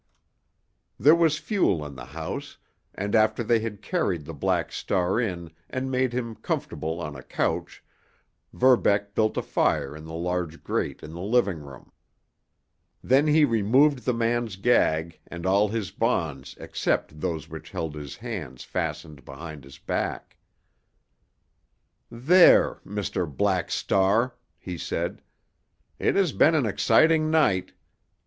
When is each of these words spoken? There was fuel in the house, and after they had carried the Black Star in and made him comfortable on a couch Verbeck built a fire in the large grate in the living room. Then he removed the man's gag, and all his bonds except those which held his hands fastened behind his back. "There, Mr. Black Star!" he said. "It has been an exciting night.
There 0.99 1.13
was 1.13 1.37
fuel 1.37 1.85
in 1.85 1.93
the 1.93 2.05
house, 2.05 2.57
and 2.95 3.13
after 3.13 3.43
they 3.43 3.59
had 3.59 3.83
carried 3.83 4.25
the 4.25 4.33
Black 4.33 4.71
Star 4.71 5.19
in 5.21 5.51
and 5.69 5.91
made 5.91 6.11
him 6.11 6.33
comfortable 6.33 6.99
on 6.99 7.15
a 7.15 7.21
couch 7.21 7.83
Verbeck 8.51 9.13
built 9.13 9.37
a 9.37 9.43
fire 9.43 9.95
in 9.95 10.05
the 10.05 10.15
large 10.15 10.63
grate 10.63 11.03
in 11.03 11.13
the 11.13 11.21
living 11.21 11.59
room. 11.59 11.91
Then 13.03 13.27
he 13.27 13.45
removed 13.45 13.99
the 13.99 14.13
man's 14.15 14.55
gag, 14.55 15.19
and 15.27 15.45
all 15.45 15.67
his 15.67 15.91
bonds 15.91 16.55
except 16.59 17.21
those 17.21 17.47
which 17.47 17.69
held 17.69 17.93
his 17.93 18.15
hands 18.15 18.63
fastened 18.63 19.23
behind 19.23 19.63
his 19.63 19.77
back. 19.77 20.35
"There, 22.09 22.79
Mr. 22.83 23.29
Black 23.31 23.69
Star!" 23.69 24.35
he 24.57 24.79
said. 24.79 25.21
"It 25.99 26.15
has 26.15 26.31
been 26.31 26.55
an 26.55 26.65
exciting 26.65 27.29
night. 27.29 27.73